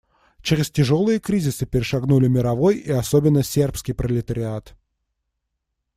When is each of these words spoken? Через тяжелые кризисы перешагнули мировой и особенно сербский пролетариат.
Через 0.41 0.71
тяжелые 0.71 1.19
кризисы 1.19 1.67
перешагнули 1.67 2.27
мировой 2.27 2.77
и 2.77 2.89
особенно 2.89 3.43
сербский 3.43 3.93
пролетариат. 3.93 4.75